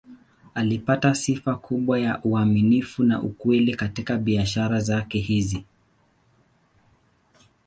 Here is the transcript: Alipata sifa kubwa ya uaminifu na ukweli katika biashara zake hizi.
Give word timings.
Alipata 0.53 1.15
sifa 1.15 1.55
kubwa 1.55 1.99
ya 1.99 2.21
uaminifu 2.23 3.03
na 3.03 3.21
ukweli 3.21 3.75
katika 3.75 4.17
biashara 4.17 4.79
zake 4.79 5.19
hizi. 5.19 5.65